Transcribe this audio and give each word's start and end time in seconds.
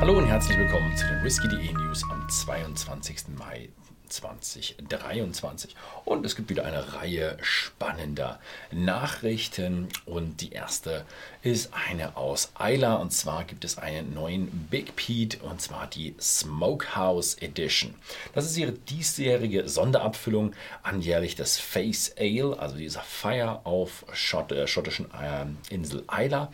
Hallo 0.00 0.16
und 0.16 0.24
herzlich 0.24 0.56
willkommen 0.56 0.96
zu 0.96 1.06
den 1.06 1.22
Whisky.de 1.22 1.74
News 1.74 2.02
am 2.10 2.26
22. 2.26 3.36
Mai 3.36 3.68
2023. 4.08 5.76
Und 6.06 6.24
es 6.24 6.36
gibt 6.36 6.48
wieder 6.48 6.64
eine 6.64 6.94
Reihe 6.94 7.36
spannender 7.42 8.40
Nachrichten. 8.72 9.88
Und 10.06 10.40
die 10.40 10.52
erste 10.52 11.04
ist 11.42 11.70
eine 11.72 12.16
aus 12.16 12.52
Eila. 12.54 12.94
Und 12.96 13.12
zwar 13.12 13.44
gibt 13.44 13.64
es 13.64 13.78
einen 13.78 14.14
neuen 14.14 14.48
Big 14.70 14.96
Pete 14.96 15.38
und 15.38 15.60
zwar 15.60 15.86
die 15.86 16.14
Smokehouse 16.20 17.36
Edition. 17.40 17.94
Das 18.34 18.44
ist 18.44 18.56
ihre 18.56 18.72
diesjährige 18.72 19.68
Sonderabfüllung 19.68 20.52
anjährlich 20.82 21.36
des 21.36 21.58
Face 21.58 22.14
Ale, 22.18 22.58
also 22.58 22.76
dieser 22.76 23.00
Feier 23.00 23.62
auf 23.64 24.04
Schott, 24.12 24.52
äh, 24.52 24.66
schottischen 24.66 25.06
äh, 25.06 25.74
Insel 25.74 26.04
Eila. 26.06 26.50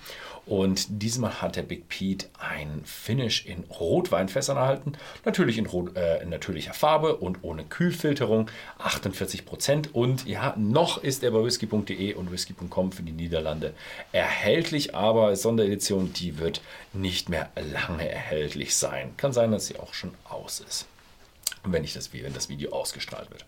Und 0.47 1.03
diesmal 1.03 1.43
hat 1.43 1.57
der 1.57 1.63
Big 1.63 1.89
Pete 1.89 2.29
ein 2.39 2.83
Finish 2.85 3.47
in 3.47 3.65
Rotweinfässern 3.65 4.57
erhalten. 4.57 4.93
Natürlich 5.25 5.59
in, 5.59 5.67
Rot, 5.67 5.97
äh, 5.97 6.23
in 6.23 6.29
natürlicher 6.29 6.73
Farbe 6.73 7.17
und 7.17 7.43
ohne 7.43 7.65
Kühlfilterung. 7.65 8.49
48 8.79 9.45
Prozent. 9.45 9.93
Und 9.93 10.25
ja, 10.27 10.55
noch 10.57 11.03
ist 11.03 11.25
er 11.25 11.33
bei 11.33 11.43
whisky.de 11.43 12.15
und 12.15 12.31
whisky.com 12.31 12.93
für 12.93 13.03
die 13.03 13.11
Niederlande 13.11 13.75
erhältlich. 14.13 14.76
Aber 14.95 15.37
Sonderedition, 15.37 16.13
die 16.13 16.39
wird 16.39 16.61
nicht 16.93 17.29
mehr 17.29 17.51
lange 17.55 18.09
erhältlich 18.09 18.77
sein. 18.77 19.15
Kann 19.17 19.33
sein, 19.33 19.53
dass 19.53 19.67
sie 19.67 19.79
auch 19.79 19.95
schon 19.95 20.15
aus 20.29 20.61
ist 20.61 20.87
wenn, 21.73 21.85
ich 21.85 21.95
das, 21.95 22.13
wenn 22.13 22.33
das 22.33 22.49
Video 22.49 22.73
ausgestrahlt 22.73 23.31
wird. 23.31 23.45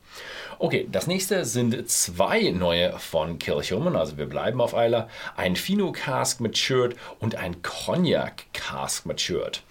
Okay, 0.58 0.88
das 0.90 1.06
nächste 1.06 1.44
sind 1.44 1.88
zwei 1.90 2.50
neue 2.50 2.98
von 2.98 3.38
Kilchoman, 3.38 3.96
also 3.96 4.16
wir 4.18 4.26
bleiben 4.26 4.60
auf 4.60 4.74
Eiler. 4.74 5.08
Ein 5.36 5.56
Fino 5.56 5.92
Cask 5.92 6.40
Matured 6.40 6.96
und 7.20 7.36
ein 7.36 7.62
Cognac 7.62 8.46
Cask 8.52 9.06
Matured. 9.06 9.62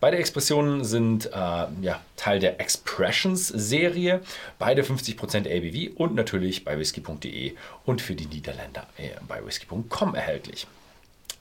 Beide 0.00 0.18
Expressionen 0.18 0.84
sind 0.84 1.26
äh, 1.26 1.30
ja, 1.32 2.00
Teil 2.16 2.38
der 2.38 2.60
Expressions 2.60 3.48
Serie, 3.48 4.20
beide 4.58 4.82
50% 4.82 5.46
ABV 5.46 5.98
und 5.98 6.14
natürlich 6.14 6.64
bei 6.64 6.78
whisky.de 6.78 7.54
und 7.84 8.00
für 8.00 8.14
die 8.14 8.26
Niederländer 8.26 8.86
äh, 8.96 9.10
bei 9.26 9.44
whisky.com 9.44 10.14
erhältlich. 10.14 10.66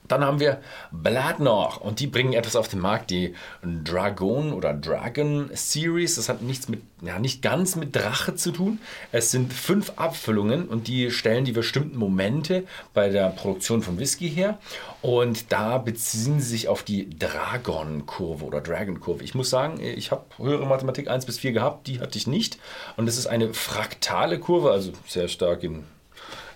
Dann 0.08 0.23
haben 0.23 0.39
wir 0.39 0.61
Bladnoch 0.92 1.81
und 1.81 2.00
die 2.00 2.08
bringen 2.08 2.34
etwas 2.34 2.56
auf 2.56 2.67
den 2.67 2.80
Markt, 2.80 3.09
die 3.09 3.34
Dragon 3.64 4.53
oder 4.53 4.73
Dragon 4.73 5.50
Series. 5.53 6.16
Das 6.16 6.30
hat 6.30 6.42
nichts 6.42 6.70
mit, 6.70 6.81
ja, 7.02 7.20
nicht 7.20 7.42
ganz 7.42 7.75
mit 7.75 7.95
Drache 7.95 8.36
zu 8.36 8.52
tun. 8.52 8.80
Es 9.12 9.31
sind 9.31 9.53
fünf 9.53 9.94
Abfüllungen 9.95 10.67
und 10.67 10.88
die 10.88 11.12
stellen 11.12 11.45
die 11.45 11.52
bestimmten 11.52 11.97
Momente 11.97 12.64
bei 12.94 13.09
der 13.09 13.30
Produktion 13.30 13.81
von 13.81 14.00
Whisky 14.00 14.30
her. 14.30 14.59
Und 15.02 15.52
da 15.52 15.78
beziehen 15.78 16.40
sie 16.40 16.50
sich 16.50 16.67
auf 16.67 16.84
die 16.84 17.09
Dragon-Kurve 17.09 18.45
oder 18.45 18.62
Dragon-Kurve. 18.62 19.23
Ich 19.23 19.36
muss 19.36 19.50
sagen, 19.50 19.80
ich 19.80 20.12
habe 20.12 20.25
höhere 20.38 20.66
Mathematik 20.66 21.09
1 21.09 21.25
bis 21.25 21.40
4 21.40 21.52
gehabt, 21.52 21.88
die 21.88 22.00
hatte 22.00 22.17
ich 22.17 22.28
nicht. 22.28 22.58
Und 22.97 23.08
es 23.08 23.17
ist 23.17 23.28
eine 23.28 23.53
fraktale 23.53 24.40
Kurve, 24.40 24.72
also 24.72 24.92
sehr 25.08 25.28
stark 25.28 25.64
im 25.64 25.84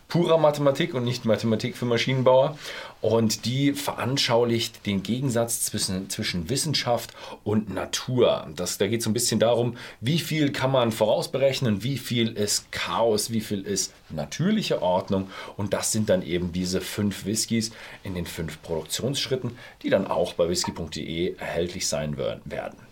purer 0.10 0.40
Mathematik 0.40 0.96
und 0.96 1.06
nicht 1.06 1.24
Mathematik 1.24 1.78
für 1.78 1.86
Maschinenbauer. 1.86 2.58
Und 3.00 3.46
die 3.46 3.74
veranschaulicht 3.74 4.86
den 4.86 5.04
Gegensatz 5.04 5.62
zwischen, 5.62 6.10
zwischen 6.10 6.50
Wissenschaft 6.50 7.14
und 7.46 7.74
Natur. 7.74 8.48
Das, 8.56 8.78
da 8.78 8.88
geht 8.88 9.00
es 9.00 9.06
so 9.06 9.10
ein 9.10 9.14
bisschen 9.14 9.40
darum, 9.40 9.78
wie 10.02 10.20
viel 10.20 10.52
kann 10.52 10.72
man 10.72 10.92
vorausberechnen, 10.92 11.84
wie 11.84 11.98
viel 11.98 12.34
ist 12.34 12.72
Chaos, 12.74 13.32
wie 13.32 13.40
viel 13.40 13.62
ist 13.62 13.94
natürliche 14.10 14.82
Ordnung. 14.82 15.30
Und 15.56 15.74
das 15.74 15.94
sind 15.94 16.10
dann 16.10 16.24
eben 16.24 16.52
diese 16.52 16.82
fünf 16.82 17.26
Whiskys 17.26 17.72
in 18.04 18.16
den 18.16 18.26
fünf 18.26 18.62
Produktionsschritten, 18.62 19.58
die 19.84 19.90
dann 19.90 20.08
auch 20.08 20.34
bei 20.34 20.50
whisky.de 20.50 21.36
erhältlich 21.38 21.88
sein 21.88 22.18
werden. 22.18 22.89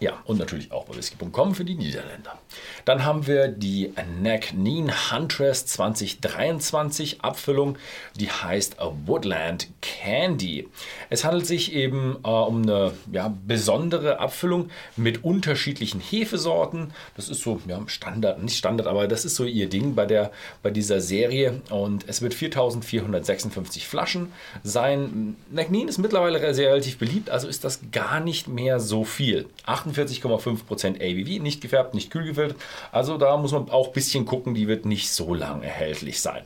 Ja, 0.00 0.20
und 0.24 0.38
natürlich 0.40 0.72
auch 0.72 0.86
bei 0.86 0.96
whisky.com 0.96 1.54
für 1.54 1.64
die 1.64 1.76
Niederländer. 1.76 2.36
Dann 2.84 3.04
haben 3.04 3.28
wir 3.28 3.46
die 3.46 3.92
Nagneen 4.20 4.90
Huntress 5.12 5.66
2023 5.66 7.20
Abfüllung, 7.22 7.78
die 8.16 8.28
heißt 8.28 8.76
Woodland 9.06 9.68
Candy. 9.80 10.68
Es 11.10 11.24
handelt 11.24 11.46
sich 11.46 11.72
eben 11.72 12.16
äh, 12.24 12.28
um 12.28 12.62
eine 12.62 12.92
ja, 13.12 13.32
besondere 13.46 14.18
Abfüllung 14.18 14.68
mit 14.96 15.22
unterschiedlichen 15.22 16.00
Hefesorten. 16.00 16.92
Das 17.16 17.28
ist 17.28 17.42
so 17.42 17.60
ja, 17.66 17.80
Standard, 17.86 18.42
nicht 18.42 18.58
Standard, 18.58 18.88
aber 18.88 19.06
das 19.06 19.24
ist 19.24 19.36
so 19.36 19.44
ihr 19.44 19.68
Ding 19.68 19.94
bei, 19.94 20.06
der, 20.06 20.32
bei 20.62 20.70
dieser 20.70 21.00
Serie. 21.00 21.62
Und 21.70 22.08
es 22.08 22.20
wird 22.20 22.34
4456 22.34 23.86
Flaschen 23.86 24.32
sein. 24.64 25.36
Nagneen 25.52 25.86
ist 25.86 25.98
mittlerweile 25.98 26.52
sehr 26.52 26.70
relativ 26.70 26.98
beliebt, 26.98 27.30
also 27.30 27.46
ist 27.46 27.62
das 27.62 27.80
gar 27.92 28.18
nicht 28.18 28.48
mehr 28.48 28.80
so 28.80 29.04
viel. 29.04 29.46
48,5% 29.84 30.96
ABV, 30.96 31.42
nicht 31.42 31.60
gefärbt, 31.60 31.94
nicht 31.94 32.10
kühl 32.10 32.24
gefiltert. 32.24 32.60
Also 32.92 33.18
da 33.18 33.36
muss 33.36 33.52
man 33.52 33.70
auch 33.70 33.88
ein 33.88 33.92
bisschen 33.92 34.24
gucken, 34.24 34.54
die 34.54 34.68
wird 34.68 34.86
nicht 34.86 35.10
so 35.10 35.34
lang 35.34 35.62
erhältlich 35.62 36.20
sein. 36.20 36.44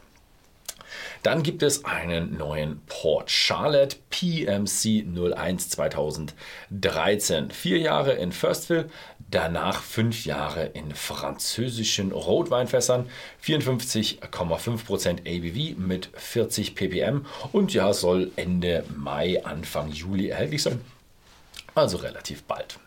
Dann 1.22 1.42
gibt 1.42 1.62
es 1.62 1.84
einen 1.84 2.36
neuen 2.38 2.80
Port 2.86 3.30
Charlotte 3.30 3.96
PMC 4.10 5.04
01 5.36 5.70
2013. 5.70 7.50
Vier 7.50 7.78
Jahre 7.78 8.12
in 8.12 8.30
Firstville, 8.32 8.88
danach 9.30 9.82
fünf 9.82 10.24
Jahre 10.24 10.66
in 10.66 10.94
französischen 10.94 12.12
Rotweinfässern, 12.12 13.08
54,5% 13.44 15.20
ABV 15.26 15.76
mit 15.78 16.10
40 16.14 16.74
ppm 16.74 17.26
und 17.52 17.74
ja, 17.74 17.92
soll 17.92 18.30
Ende 18.36 18.84
Mai, 18.96 19.44
Anfang 19.44 19.90
Juli 19.90 20.28
erhältlich 20.28 20.62
sein. 20.62 20.80
Also 21.74 21.98
relativ 21.98 22.44
bald. 22.44 22.78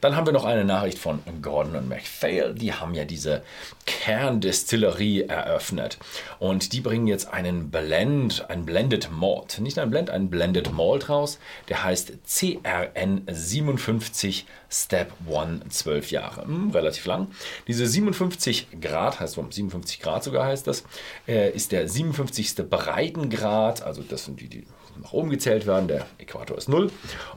Dann 0.00 0.16
haben 0.16 0.26
wir 0.26 0.32
noch 0.32 0.44
eine 0.44 0.64
Nachricht 0.64 0.98
von 0.98 1.20
Gordon 1.40 1.76
und 1.76 1.88
MacPhail. 1.88 2.54
Die 2.54 2.72
haben 2.72 2.94
ja 2.94 3.04
diese 3.04 3.42
Kerndistillerie 3.86 5.22
eröffnet. 5.22 5.98
Und 6.38 6.72
die 6.72 6.80
bringen 6.80 7.06
jetzt 7.06 7.32
einen 7.32 7.70
Blend, 7.70 8.48
ein 8.48 8.64
Blended 8.64 9.10
Malt. 9.10 9.58
Nicht 9.60 9.78
ein 9.78 9.90
Blend, 9.90 10.10
ein 10.10 10.30
Blended 10.30 10.72
Malt 10.72 11.08
raus. 11.08 11.38
Der 11.68 11.84
heißt 11.84 12.12
CRN 12.26 13.22
57 13.30 14.46
Step 14.70 15.12
1 15.30 15.68
12 15.68 16.10
Jahre. 16.10 16.44
Hm, 16.44 16.70
relativ 16.70 17.04
lang. 17.06 17.28
Diese 17.66 17.86
57 17.86 18.80
Grad, 18.80 19.20
heißt 19.20 19.34
57 19.34 20.00
Grad 20.00 20.24
sogar 20.24 20.46
heißt 20.46 20.66
das, 20.66 20.84
äh, 21.28 21.50
ist 21.50 21.72
der 21.72 21.88
57. 21.88 22.68
Breitengrad. 22.68 23.82
Also 23.82 24.02
das 24.02 24.24
sind 24.24 24.40
die, 24.40 24.48
die 24.48 24.66
nach 25.00 25.12
oben 25.12 25.30
gezählt 25.30 25.66
werden. 25.66 25.88
Der 25.88 26.06
Äquator 26.18 26.56
ist 26.58 26.68
0 26.68 26.90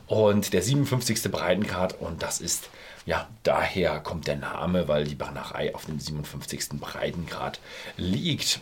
und 0.07 0.53
der 0.53 0.61
57. 0.61 1.31
Breitengrad 1.31 1.99
und 1.99 2.23
das 2.23 2.41
ist, 2.41 2.69
ja, 3.05 3.27
daher 3.43 3.99
kommt 3.99 4.27
der 4.27 4.37
Name, 4.37 4.87
weil 4.87 5.05
die 5.05 5.15
Brennerei 5.15 5.73
auf 5.75 5.85
dem 5.85 5.99
57. 5.99 6.79
Breitengrad 6.79 7.59
liegt. 7.97 8.59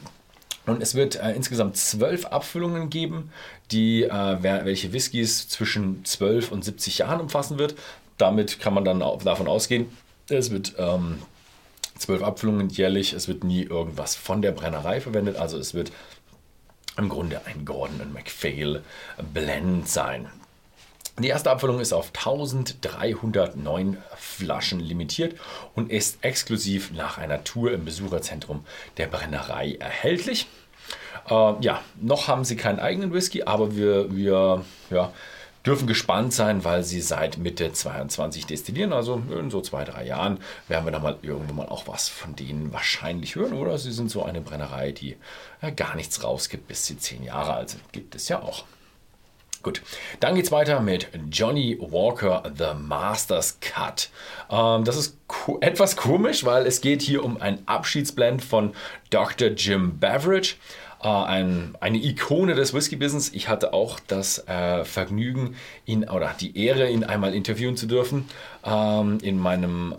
Und 0.65 0.81
es 0.81 0.95
wird 0.95 1.17
äh, 1.17 1.33
insgesamt 1.33 1.75
zwölf 1.75 2.25
Abfüllungen 2.25 2.89
geben, 2.89 3.31
die, 3.71 4.03
äh, 4.03 4.37
welche 4.41 4.93
Whiskys 4.93 5.49
zwischen 5.49 6.05
12 6.05 6.51
und 6.51 6.63
70 6.63 6.99
Jahren 6.99 7.19
umfassen 7.19 7.59
wird. 7.59 7.75
Damit 8.17 8.59
kann 8.59 8.73
man 8.73 8.85
dann 8.85 9.01
auch 9.01 9.21
davon 9.23 9.47
ausgehen, 9.47 9.87
es 10.29 10.51
wird 10.51 10.75
ähm, 10.77 11.19
zwölf 11.97 12.23
Abfüllungen 12.23 12.69
jährlich, 12.69 13.13
es 13.13 13.27
wird 13.27 13.43
nie 13.43 13.63
irgendwas 13.63 14.15
von 14.15 14.41
der 14.41 14.51
Brennerei 14.51 15.01
verwendet, 15.01 15.37
also 15.37 15.57
es 15.57 15.73
wird 15.73 15.91
im 16.97 17.09
Grunde 17.09 17.41
ein 17.45 17.65
Gordon 17.65 18.01
und 18.01 18.13
MacPhail 18.13 18.83
Blend 19.33 19.87
sein. 19.87 20.29
Die 21.19 21.27
erste 21.27 21.51
Abfüllung 21.51 21.79
ist 21.79 21.93
auf 21.93 22.07
1309 22.07 23.97
Flaschen 24.15 24.79
limitiert 24.79 25.39
und 25.75 25.91
ist 25.91 26.23
exklusiv 26.23 26.91
nach 26.91 27.19
einer 27.19 27.43
Tour 27.43 27.71
im 27.71 27.85
Besucherzentrum 27.85 28.65
der 28.97 29.05
Brennerei 29.07 29.75
erhältlich. 29.75 30.47
Äh, 31.29 31.53
ja, 31.61 31.81
noch 32.01 32.27
haben 32.27 32.45
sie 32.45 32.55
keinen 32.55 32.79
eigenen 32.79 33.13
Whisky, 33.13 33.43
aber 33.43 33.75
wir, 33.75 34.15
wir 34.15 34.65
ja, 34.89 35.13
dürfen 35.65 35.87
gespannt 35.87 36.33
sein, 36.33 36.63
weil 36.63 36.83
sie 36.83 37.01
seit 37.01 37.37
Mitte 37.37 37.71
22 37.71 38.45
destillieren. 38.45 38.93
Also 38.93 39.21
in 39.31 39.49
so 39.49 39.61
zwei, 39.61 39.85
drei 39.85 40.05
Jahren 40.05 40.39
werden 40.67 40.85
wir 40.85 40.91
dann 40.91 41.03
mal 41.03 41.17
irgendwann 41.21 41.55
mal 41.55 41.69
auch 41.69 41.87
was 41.87 42.09
von 42.09 42.35
denen 42.35 42.73
wahrscheinlich 42.73 43.35
hören. 43.35 43.53
Oder 43.53 43.77
sie 43.77 43.91
sind 43.91 44.11
so 44.11 44.23
eine 44.23 44.41
Brennerei, 44.41 44.91
die 44.91 45.15
ja, 45.61 45.69
gar 45.69 45.95
nichts 45.95 46.23
rausgibt, 46.23 46.67
bis 46.67 46.85
sie 46.85 46.97
zehn 46.97 47.23
Jahre 47.23 47.53
alt 47.53 47.69
sind. 47.69 47.81
Gibt 47.93 48.15
es 48.15 48.27
ja 48.27 48.41
auch. 48.41 48.65
Gut, 49.63 49.81
dann 50.19 50.35
geht's 50.35 50.51
weiter 50.51 50.81
mit 50.81 51.07
Johnny 51.31 51.77
Walker 51.79 52.43
The 52.53 52.73
Masters 52.77 53.59
Cut. 53.61 54.09
Ähm, 54.49 54.83
das 54.83 54.97
ist 54.97 55.17
ko 55.27 55.57
etwas 55.61 55.95
komisch, 55.95 56.43
weil 56.43 56.67
es 56.67 56.81
geht 56.81 57.01
hier 57.01 57.23
um 57.23 57.41
ein 57.41 57.65
Abschiedsblend 57.65 58.43
von 58.43 58.73
Dr. 59.09 59.47
Jim 59.51 59.99
Beveridge. 59.99 60.55
Äh, 61.03 61.07
ein, 61.07 61.75
eine 61.81 61.97
Ikone 61.97 62.55
des 62.55 62.73
Whisky-Business. 62.73 63.31
Ich 63.33 63.49
hatte 63.49 63.73
auch 63.73 63.99
das 64.07 64.47
äh, 64.47 64.85
Vergnügen, 64.85 65.55
ihn 65.85 66.07
oder 66.09 66.33
die 66.39 66.57
Ehre, 66.57 66.89
ihn 66.89 67.03
einmal 67.03 67.33
interviewen 67.33 67.75
zu 67.75 67.87
dürfen. 67.87 68.29
Ähm, 68.63 69.17
in 69.21 69.37
meinem 69.37 69.91
äh, 69.91 69.95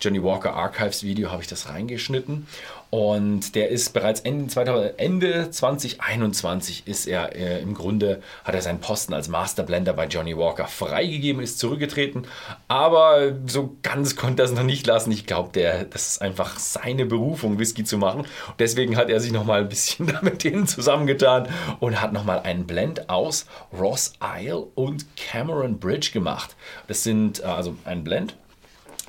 Johnny 0.00 0.22
Walker 0.22 0.54
Archives 0.54 1.02
Video 1.02 1.30
habe 1.30 1.42
ich 1.42 1.48
das 1.48 1.68
reingeschnitten. 1.68 2.46
Und 2.90 3.54
der 3.54 3.68
ist 3.70 3.92
bereits 3.92 4.20
Ende, 4.20 4.46
2000, 4.46 4.98
Ende 4.98 5.50
2021 5.50 6.86
ist 6.86 7.06
er 7.06 7.34
äh, 7.34 7.60
im 7.60 7.74
Grunde, 7.74 8.22
hat 8.44 8.54
er 8.54 8.62
seinen 8.62 8.80
Posten 8.80 9.12
als 9.12 9.28
Masterblender 9.28 9.92
bei 9.92 10.06
Johnny 10.06 10.36
Walker 10.36 10.66
freigegeben, 10.66 11.42
ist 11.42 11.58
zurückgetreten. 11.58 12.26
Aber 12.68 13.34
so 13.46 13.76
ganz 13.82 14.14
konnte 14.14 14.42
er 14.42 14.46
es 14.46 14.52
noch 14.52 14.62
nicht 14.62 14.86
lassen. 14.86 15.10
Ich 15.10 15.26
glaube, 15.26 15.50
das 15.90 16.08
ist 16.08 16.22
einfach 16.22 16.58
seine 16.58 17.06
Berufung, 17.06 17.58
Whisky 17.58 17.84
zu 17.84 17.98
machen. 17.98 18.20
Und 18.20 18.60
deswegen 18.60 18.96
hat 18.96 19.10
er 19.10 19.20
sich 19.20 19.32
nochmal 19.32 19.60
ein 19.60 19.68
bisschen 19.68 20.16
mit 20.22 20.44
denen 20.44 20.66
zusammengetan 20.66 21.48
und 21.80 22.00
hat 22.00 22.12
nochmal 22.12 22.40
einen 22.40 22.66
Blend 22.66 23.10
aus 23.10 23.46
Ross 23.76 24.12
Isle 24.22 24.66
und 24.74 25.06
Cameron 25.16 25.78
Bridge 25.78 26.10
gemacht. 26.12 26.54
Das 26.86 27.02
sind 27.02 27.40
äh, 27.40 27.46
also 27.46 27.76
ein 27.84 28.04
Blend 28.04 28.36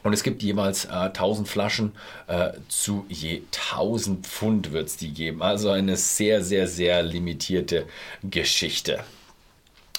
und 0.07 0.13
es 0.13 0.23
gibt 0.23 0.41
jeweils 0.41 0.85
äh, 0.85 0.89
1000 0.89 1.49
Flaschen 1.49 1.91
äh, 2.27 2.51
zu 2.69 3.05
je 3.09 3.41
1000 3.53 4.25
Pfund 4.25 4.71
wird 4.71 4.87
es 4.87 4.95
die 4.95 5.11
geben. 5.11 5.41
Also 5.41 5.69
eine 5.69 5.97
sehr, 5.97 6.41
sehr, 6.41 6.69
sehr 6.69 7.03
limitierte 7.03 7.85
Geschichte. 8.23 9.03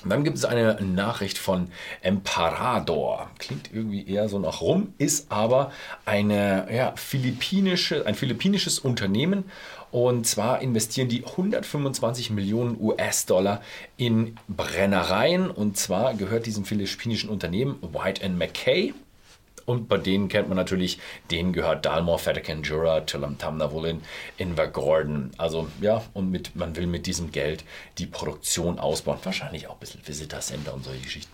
dann 0.07 0.25
gibt 0.25 0.39
es 0.39 0.47
eine 0.47 0.81
Nachricht 0.81 1.37
von 1.37 1.69
Emparador. 2.01 3.31
Klingt 3.39 3.71
irgendwie 3.71 4.09
eher 4.09 4.31
so 4.31 4.39
nach 4.39 4.63
rum, 4.63 4.95
ist 4.97 5.31
aber 5.31 5.73
eine, 6.07 6.69
ja, 6.73 6.95
philippinische, 6.97 8.07
ein 8.07 8.15
philippinisches 8.15 8.79
Unternehmen. 8.79 9.45
Und 9.91 10.27
zwar 10.27 10.63
investieren 10.63 11.09
die 11.09 11.27
125 11.27 12.31
Millionen 12.31 12.81
US-Dollar 12.81 13.61
in 13.99 14.37
Brennereien. 14.49 15.51
Und 15.51 15.77
zwar 15.77 16.15
gehört 16.15 16.47
diesem 16.47 16.65
philippinischen 16.65 17.29
Unternehmen 17.29 17.77
White 17.83 18.27
McKay. 18.27 18.95
Und 19.69 19.87
bei 19.87 19.99
denen 19.99 20.29
kennt 20.29 20.49
man 20.49 20.57
natürlich, 20.57 20.99
denen 21.31 21.53
gehört 21.53 21.85
Dalmor, 21.85 22.25
Vatican 22.25 22.63
Jura, 22.63 23.03
Tillam 23.03 23.37
Tamnavulin, 23.37 24.01
Invergordon. 24.39 25.33
Also 25.37 25.69
ja, 25.83 26.03
und 26.15 26.31
mit, 26.31 26.57
man 26.57 26.75
will 26.75 26.87
mit 26.87 27.05
diesem 27.05 27.33
Geld 27.33 27.65
die 27.99 28.07
Produktion 28.07 28.79
ausbauen. 28.79 29.19
Wahrscheinlich 29.23 29.67
auch 29.67 29.75
ein 29.75 29.81
bisschen 29.81 30.01
Visitor 30.09 30.41
Center 30.41 30.73
und 30.73 30.87
solche 30.87 31.03
Geschichten. 31.03 31.31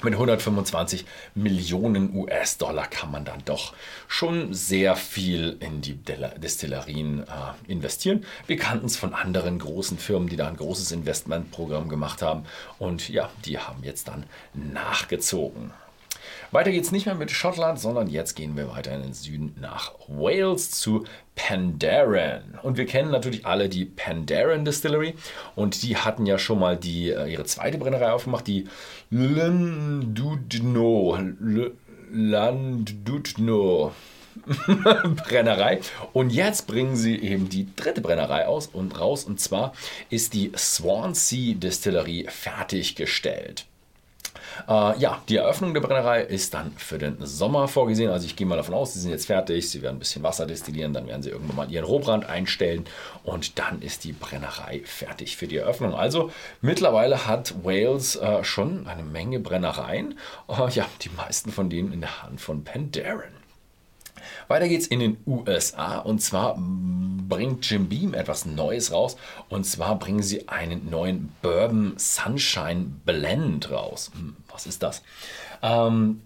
Mit 0.00 0.14
125 0.14 1.04
Millionen 1.34 2.14
US-Dollar 2.14 2.86
kann 2.86 3.10
man 3.10 3.24
dann 3.24 3.44
doch 3.44 3.74
schon 4.06 4.54
sehr 4.54 4.94
viel 4.94 5.56
in 5.58 5.80
die 5.80 5.96
Destillerien 5.96 7.24
äh, 7.24 7.24
investieren. 7.66 8.24
Wir 8.46 8.58
kannten 8.58 8.86
es 8.86 8.96
von 8.96 9.12
anderen 9.12 9.58
großen 9.58 9.98
Firmen, 9.98 10.28
die 10.28 10.36
da 10.36 10.46
ein 10.46 10.56
großes 10.56 10.92
Investmentprogramm 10.92 11.88
gemacht 11.88 12.22
haben. 12.22 12.44
Und 12.78 13.08
ja, 13.08 13.28
die 13.44 13.58
haben 13.58 13.82
jetzt 13.82 14.06
dann 14.06 14.24
nachgezogen. 14.54 15.72
Weiter 16.50 16.70
geht 16.70 16.84
es 16.84 16.92
nicht 16.92 17.06
mehr 17.06 17.14
mit 17.14 17.30
Schottland, 17.30 17.78
sondern 17.78 18.08
jetzt 18.08 18.34
gehen 18.34 18.56
wir 18.56 18.68
weiter 18.68 18.94
in 18.94 19.02
den 19.02 19.14
Süden 19.14 19.54
nach 19.60 19.92
Wales 20.08 20.70
zu 20.70 21.04
Pandaren. 21.34 22.58
Und 22.62 22.76
wir 22.76 22.86
kennen 22.86 23.10
natürlich 23.10 23.46
alle 23.46 23.68
die 23.68 23.84
Pandaren 23.84 24.64
Distillery 24.64 25.14
und 25.56 25.82
die 25.82 25.96
hatten 25.96 26.26
ja 26.26 26.38
schon 26.38 26.58
mal 26.58 26.76
die, 26.76 27.10
äh, 27.10 27.32
ihre 27.32 27.44
zweite 27.44 27.78
Brennerei 27.78 28.12
aufgemacht, 28.12 28.46
die 28.46 28.66
Landudno. 29.10 31.18
Landudno. 32.12 33.92
Brennerei. 35.26 35.80
Und 36.12 36.30
jetzt 36.30 36.66
bringen 36.66 36.96
sie 36.96 37.16
eben 37.16 37.48
die 37.48 37.68
dritte 37.76 38.00
Brennerei 38.00 38.46
aus 38.46 38.66
und 38.66 38.98
raus. 38.98 39.24
Und 39.24 39.40
zwar 39.40 39.72
ist 40.08 40.34
die 40.34 40.52
Swansea 40.56 41.54
Distillerie 41.54 42.26
fertiggestellt. 42.28 43.66
Äh, 44.68 44.98
ja, 44.98 45.22
die 45.28 45.36
Eröffnung 45.36 45.74
der 45.74 45.80
Brennerei 45.80 46.22
ist 46.22 46.54
dann 46.54 46.72
für 46.76 46.98
den 46.98 47.16
Sommer 47.24 47.68
vorgesehen. 47.68 48.10
Also 48.10 48.26
ich 48.26 48.36
gehe 48.36 48.46
mal 48.46 48.56
davon 48.56 48.74
aus, 48.74 48.94
sie 48.94 49.00
sind 49.00 49.10
jetzt 49.10 49.26
fertig. 49.26 49.70
Sie 49.70 49.82
werden 49.82 49.96
ein 49.96 49.98
bisschen 50.00 50.22
Wasser 50.22 50.46
destillieren, 50.46 50.92
dann 50.92 51.06
werden 51.06 51.22
sie 51.22 51.30
irgendwann 51.30 51.56
mal 51.56 51.70
ihren 51.70 51.84
Rohbrand 51.84 52.28
einstellen 52.28 52.84
und 53.24 53.58
dann 53.58 53.82
ist 53.82 54.04
die 54.04 54.12
Brennerei 54.12 54.82
fertig 54.84 55.36
für 55.36 55.46
die 55.46 55.56
Eröffnung. 55.56 55.94
Also 55.94 56.30
mittlerweile 56.60 57.26
hat 57.26 57.64
Wales 57.64 58.16
äh, 58.16 58.44
schon 58.44 58.86
eine 58.86 59.02
Menge 59.02 59.40
Brennereien. 59.40 60.18
Äh, 60.48 60.70
ja, 60.70 60.86
die 61.02 61.10
meisten 61.10 61.50
von 61.50 61.70
denen 61.70 61.92
in 61.92 62.00
der 62.00 62.22
Hand 62.22 62.40
von 62.40 62.64
Pandaren. 62.64 63.39
Weiter 64.48 64.68
geht's 64.68 64.86
in 64.86 65.00
den 65.00 65.16
USA 65.26 65.98
und 65.98 66.20
zwar 66.20 66.56
bringt 66.58 67.68
Jim 67.70 67.88
Beam 67.88 68.14
etwas 68.14 68.46
Neues 68.46 68.92
raus 68.92 69.16
und 69.48 69.64
zwar 69.64 69.98
bringen 69.98 70.22
sie 70.22 70.48
einen 70.48 70.90
neuen 70.90 71.32
Bourbon 71.42 71.94
Sunshine 71.96 72.86
Blend 73.04 73.70
raus. 73.70 74.10
Hm, 74.14 74.36
was 74.48 74.66
ist 74.66 74.82
das? 74.82 75.02
Ähm, 75.62 76.22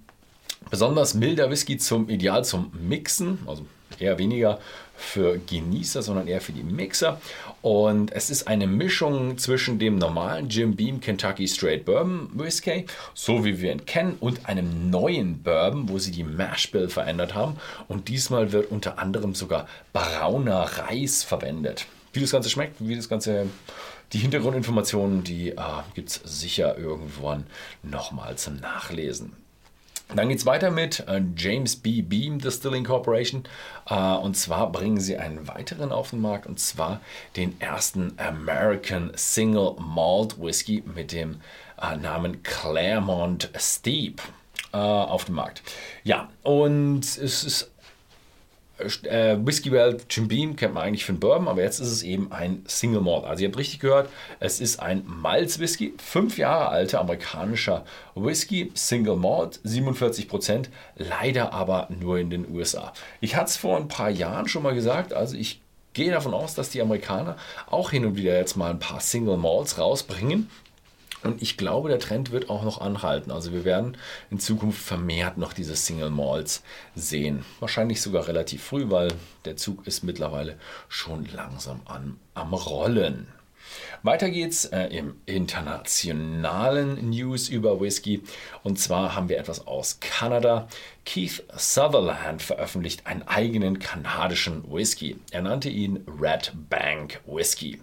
besonders 0.71 1.15
milder 1.15 1.51
Whisky 1.51 1.77
zum 1.77 2.09
Ideal 2.09 2.45
zum 2.45 2.73
Mixen, 2.73 3.39
also 3.47 3.67
eher 4.01 4.19
weniger 4.19 4.59
für 4.97 5.39
Genießer, 5.39 6.03
sondern 6.03 6.29
eher 6.29 6.41
für 6.41 6.53
die 6.53 6.63
Mixer. 6.63 7.21
Und 7.63 8.13
es 8.13 8.31
ist 8.31 8.47
eine 8.47 8.67
Mischung 8.67 9.39
zwischen 9.39 9.79
dem 9.79 9.99
normalen 9.99 10.49
Jim 10.49 10.77
Beam 10.77 11.01
Kentucky 11.01 11.49
Straight 11.49 11.85
Bourbon 11.85 12.31
Whisky, 12.35 12.87
so 13.15 13.45
wie 13.45 13.61
wir 13.61 13.73
ihn 13.73 13.87
kennen, 13.87 14.17
und 14.21 14.47
einem 14.47 14.91
neuen 14.91 15.43
Bourbon, 15.43 15.89
wo 15.89 15.99
sie 15.99 16.13
die 16.13 16.25
Mash 16.25 16.71
Bill 16.71 16.89
verändert 16.89 17.35
haben. 17.35 17.57
Und 17.89 18.09
diesmal 18.09 18.53
wird 18.53 18.71
unter 18.71 18.99
anderem 18.99 19.35
sogar 19.35 19.67
brauner 19.93 20.63
Reis 20.63 21.23
verwendet. 21.23 21.87
Wie 22.13 22.21
das 22.21 22.31
Ganze 22.31 22.51
schmeckt, 22.51 22.77
wie 22.79 22.95
das 22.95 23.09
Ganze 23.09 23.47
die 24.13 24.19
Hintergrundinformationen, 24.19 25.25
die 25.25 25.51
äh, 25.51 25.57
gibt 25.95 26.11
es 26.11 26.21
sicher 26.25 26.79
irgendwann 26.79 27.47
nochmal 27.83 28.37
zum 28.37 28.57
Nachlesen. 28.57 29.44
Dann 30.15 30.29
geht 30.29 30.39
es 30.39 30.47
weiter 30.47 30.71
mit 30.71 31.01
äh, 31.09 31.23
James 31.37 31.77
B. 31.77 32.03
Beam 32.03 32.39
Distilling 32.39 32.85
Corporation. 32.85 33.45
Äh, 33.89 34.15
und 34.15 34.37
zwar 34.37 34.71
bringen 34.71 35.01
sie 35.01 35.17
einen 35.17 35.49
weiteren 35.49 35.93
auf 35.93 36.11
den 36.11 36.21
Markt 36.21 36.47
und 36.47 36.61
zwar 36.61 37.01
den 37.37 37.61
ersten 37.61 38.13
American 38.19 39.13
Single 39.15 39.75
Malt 39.79 40.41
Whisky 40.41 40.83
mit 40.95 41.13
dem 41.13 41.41
äh, 41.81 41.97
Namen 41.97 42.43
Claremont 42.43 43.51
Steep 43.57 44.21
auf 44.73 45.27
den 45.27 45.37
Markt. 45.37 45.63
Ja, 46.03 46.31
und 46.43 47.03
es 47.03 47.45
ist 47.45 47.71
äh, 48.79 49.37
Whiskey 49.39 49.71
Welt 49.73 50.07
Jim 50.11 50.29
Beam 50.29 50.57
kennt 50.57 50.75
man 50.75 50.83
eigentlich 50.83 51.09
einen 51.09 51.21
Bourbon, 51.21 51.49
aber 51.49 51.63
jetzt 51.63 51.79
ist 51.79 51.91
es 51.91 52.03
eben 52.03 52.33
ein 52.33 52.65
Single 52.67 53.01
Malt. 53.01 53.25
Also 53.25 53.43
ihr 53.43 53.49
habt 53.49 53.59
richtig 53.59 53.81
gehört, 53.81 54.09
es 54.41 54.61
ist 54.61 54.81
ein 54.81 55.05
Malz 55.07 55.59
Whisky, 55.59 55.95
fünf 55.99 56.39
Jahre 56.39 56.69
alter 56.69 57.01
amerikanischer 57.01 57.85
Whisky, 58.15 58.73
Single 58.75 59.17
Malt, 59.17 59.61
47 59.63 60.29
Prozent, 60.29 60.71
leider 60.97 61.53
aber 61.53 61.89
nur 62.01 62.19
in 62.19 62.31
den 62.31 62.51
USA. 62.51 62.93
Ich 63.21 63.37
hatte 63.37 63.51
es 63.51 63.57
vor 63.57 63.77
ein 63.77 63.89
paar 63.89 64.11
Jahren 64.11 64.49
schon 64.49 64.63
mal 64.63 64.75
gesagt, 64.75 65.13
also 65.13 65.37
ich 65.37 65.61
gehe 65.93 66.11
davon 66.11 66.35
aus, 66.35 66.55
dass 66.55 66.71
die 66.71 66.83
Amerikaner 66.83 67.37
auch 67.67 67.91
hin 67.91 68.05
und 68.05 68.17
wieder 68.17 68.37
jetzt 68.37 68.57
mal 68.57 68.71
ein 68.71 68.81
paar 68.81 69.01
Single 69.01 69.37
Malts 69.37 69.79
rausbringen. 69.79 70.51
Und 71.25 71.41
ich 71.41 71.57
glaube, 71.57 71.89
der 71.89 71.99
Trend 71.99 72.33
wird 72.33 72.51
auch 72.51 72.63
noch 72.63 72.81
anhalten. 72.81 73.31
Also 73.31 73.53
wir 73.53 73.65
werden 73.65 73.97
in 74.31 74.39
Zukunft 74.39 74.81
vermehrt 74.81 75.39
noch 75.39 75.55
diese 75.55 75.75
Single 75.75 76.11
Malls 76.11 76.63
sehen. 76.95 77.45
Wahrscheinlich 77.61 78.03
sogar 78.03 78.29
relativ 78.29 78.63
früh, 78.63 78.91
weil 78.91 79.13
der 79.47 79.57
Zug 79.57 79.87
ist 79.87 80.05
mittlerweile 80.05 80.59
schon 80.89 81.27
langsam 81.33 81.81
an, 81.87 82.19
am 82.35 82.53
Rollen. 82.53 83.29
Weiter 84.03 84.29
geht's 84.29 84.67
äh, 84.67 84.89
im 84.89 85.17
internationalen 85.25 87.09
News 87.09 87.49
über 87.49 87.81
Whisky. 87.81 88.23
Und 88.63 88.79
zwar 88.79 89.15
haben 89.15 89.31
wir 89.31 89.39
etwas 89.39 89.67
aus 89.67 90.01
Kanada. 90.01 90.69
Keith 91.07 91.43
Sutherland 91.57 92.43
veröffentlicht 92.43 93.07
einen 93.07 93.23
eigenen 93.23 93.79
kanadischen 93.79 94.71
Whisky. 94.71 95.17
Er 95.31 95.41
nannte 95.41 95.71
ihn 95.71 96.05
Red 96.21 96.53
Bank 96.69 97.21
Whisky. 97.27 97.81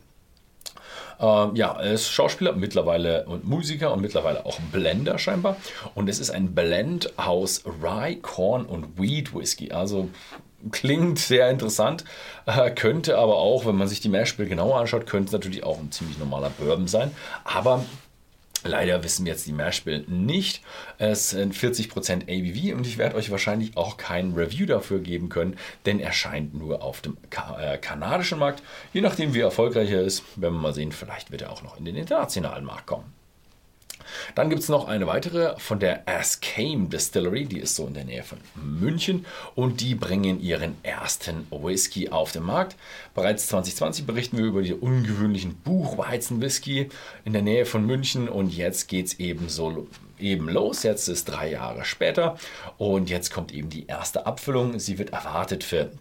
Ähm, 1.21 1.55
ja, 1.55 1.73
er 1.73 1.93
ist 1.93 2.09
Schauspieler 2.09 2.53
mittlerweile 2.53 3.25
und 3.25 3.47
Musiker 3.47 3.93
und 3.93 4.01
mittlerweile 4.01 4.45
auch 4.45 4.59
Blender 4.71 5.19
scheinbar. 5.19 5.57
Und 5.93 6.09
es 6.09 6.19
ist 6.19 6.31
ein 6.31 6.55
Blend 6.55 7.17
aus 7.17 7.63
Rye, 7.65 8.15
Corn 8.15 8.65
und 8.65 8.99
Wheat 8.99 9.35
Whisky. 9.35 9.71
Also 9.71 10.09
klingt 10.71 11.19
sehr 11.19 11.49
interessant, 11.49 12.05
äh, 12.45 12.71
könnte 12.71 13.17
aber 13.17 13.37
auch, 13.37 13.65
wenn 13.65 13.75
man 13.75 13.87
sich 13.87 13.99
die 13.99 14.09
Mashbill 14.09 14.47
genauer 14.47 14.79
anschaut, 14.79 15.07
könnte 15.07 15.27
es 15.27 15.31
natürlich 15.31 15.63
auch 15.63 15.79
ein 15.79 15.91
ziemlich 15.91 16.17
normaler 16.19 16.49
Bourbon 16.49 16.87
sein. 16.87 17.11
Aber 17.43 17.83
Leider 18.63 19.03
wissen 19.03 19.25
jetzt 19.25 19.47
die 19.47 19.53
Mashbill 19.53 20.05
nicht. 20.07 20.61
Es 20.97 21.31
sind 21.31 21.55
40% 21.55 22.23
ABV 22.23 22.77
und 22.77 22.85
ich 22.85 22.97
werde 22.97 23.15
euch 23.15 23.31
wahrscheinlich 23.31 23.75
auch 23.75 23.97
kein 23.97 24.33
Review 24.33 24.65
dafür 24.65 24.99
geben 24.99 25.29
können, 25.29 25.57
denn 25.85 25.99
er 25.99 26.11
scheint 26.11 26.53
nur 26.53 26.83
auf 26.83 27.01
dem 27.01 27.17
äh, 27.59 27.77
kanadischen 27.77 28.39
Markt. 28.39 28.61
Je 28.93 29.01
nachdem, 29.01 29.33
wie 29.33 29.39
erfolgreich 29.39 29.89
er 29.89 30.03
ist, 30.03 30.23
werden 30.35 30.55
wir 30.55 30.61
mal 30.61 30.73
sehen, 30.73 30.91
vielleicht 30.91 31.31
wird 31.31 31.41
er 31.41 31.51
auch 31.51 31.63
noch 31.63 31.77
in 31.77 31.85
den 31.85 31.95
internationalen 31.95 32.65
Markt 32.65 32.85
kommen. 32.85 33.20
Dann 34.35 34.49
gibt 34.49 34.61
es 34.61 34.69
noch 34.69 34.87
eine 34.87 35.07
weitere 35.07 35.57
von 35.59 35.79
der 35.79 36.07
Ascame 36.07 36.87
Distillery, 36.87 37.45
die 37.45 37.59
ist 37.59 37.75
so 37.75 37.87
in 37.87 37.93
der 37.93 38.05
Nähe 38.05 38.23
von 38.23 38.39
München 38.55 39.25
und 39.55 39.81
die 39.81 39.95
bringen 39.95 40.41
ihren 40.41 40.75
ersten 40.83 41.47
Whisky 41.51 42.09
auf 42.09 42.31
den 42.31 42.43
Markt. 42.43 42.75
Bereits 43.13 43.47
2020 43.47 44.05
berichten 44.05 44.37
wir 44.37 44.45
über 44.45 44.61
die 44.61 44.73
ungewöhnlichen 44.73 45.55
Buchweizen-Whisky 45.55 46.89
in 47.25 47.33
der 47.33 47.41
Nähe 47.41 47.65
von 47.65 47.85
München 47.85 48.29
und 48.29 48.55
jetzt 48.55 48.87
geht 48.87 49.07
es 49.07 49.19
eben 49.19 49.49
so 49.49 49.87
eben 50.19 50.49
los. 50.49 50.83
Jetzt 50.83 51.07
ist 51.07 51.25
drei 51.25 51.51
Jahre 51.51 51.83
später 51.83 52.37
und 52.77 53.09
jetzt 53.09 53.31
kommt 53.31 53.53
eben 53.53 53.69
die 53.69 53.87
erste 53.87 54.25
Abfüllung. 54.25 54.79
Sie 54.79 54.97
wird 54.97 55.11
erwartet 55.11 55.63
für 55.63 55.91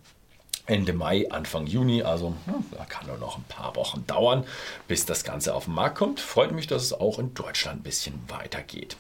Ende 0.71 0.93
Mai, 0.93 1.27
Anfang 1.31 1.67
Juni. 1.67 2.03
Also 2.03 2.35
da 2.71 2.85
kann 2.85 3.07
nur 3.09 3.19
noch 3.19 3.37
ein 3.37 3.45
paar 3.49 3.75
Wochen 3.77 4.07
dauern, 4.07 4.45
bis 4.87 5.05
das 5.05 5.25
Ganze 5.25 5.55
auf 5.55 5.65
den 5.65 5.75
Markt 5.75 5.99
kommt. 5.99 6.21
Freut 6.21 6.53
mich, 6.53 6.69
dass 6.69 6.83
es 6.83 6.93
auch 6.93 7.19
in 7.19 7.35
Deutschland 7.35 7.81
ein 7.81 7.83
bisschen 7.83 8.21
weitergeht. 8.29 8.97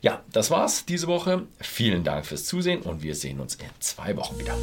Ja, 0.00 0.22
das 0.32 0.50
war's 0.50 0.86
diese 0.86 1.08
Woche. 1.08 1.42
Vielen 1.60 2.04
Dank 2.04 2.24
fürs 2.24 2.44
Zusehen 2.44 2.82
und 2.82 3.02
wir 3.02 3.16
sehen 3.16 3.40
uns 3.40 3.56
in 3.56 3.66
zwei 3.80 4.16
Wochen 4.16 4.38
wieder. 4.38 4.54